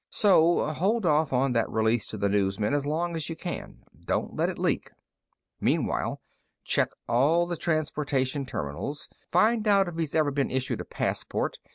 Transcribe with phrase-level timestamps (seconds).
[0.09, 3.83] So hold off on that release to the newsmen as long as you can.
[4.05, 4.89] Don't let it leak.
[5.59, 6.19] "Meanwhile,
[6.63, 9.09] check all the transportation terminals.
[9.31, 11.59] Find out if he's ever been issued a passport.